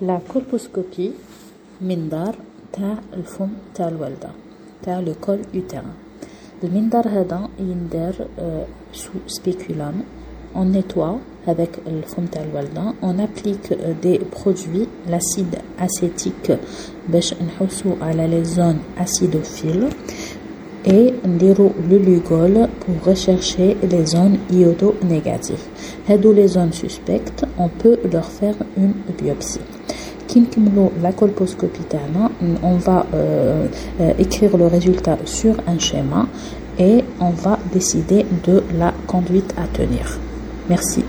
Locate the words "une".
28.76-28.94